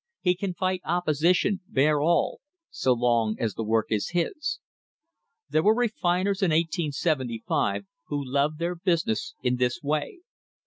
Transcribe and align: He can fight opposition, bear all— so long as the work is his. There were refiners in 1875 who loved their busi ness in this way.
He 0.21 0.33
can 0.35 0.55
fight 0.55 0.81
opposition, 0.83 1.61
bear 1.67 2.01
all— 2.01 2.39
so 2.71 2.91
long 2.91 3.35
as 3.37 3.53
the 3.53 3.63
work 3.63 3.91
is 3.91 4.09
his. 4.13 4.59
There 5.47 5.61
were 5.61 5.75
refiners 5.75 6.41
in 6.41 6.49
1875 6.49 7.85
who 8.05 8.25
loved 8.25 8.57
their 8.57 8.75
busi 8.75 9.05
ness 9.05 9.33
in 9.43 9.57
this 9.57 9.83
way. 9.83 10.21